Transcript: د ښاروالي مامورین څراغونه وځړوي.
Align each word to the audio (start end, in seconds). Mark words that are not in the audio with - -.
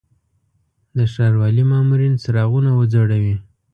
د 0.97 0.99
ښاروالي 1.13 1.63
مامورین 1.71 2.13
څراغونه 2.23 2.69
وځړوي. 2.73 3.35